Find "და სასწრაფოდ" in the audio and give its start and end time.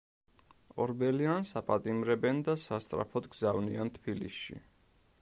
2.49-3.31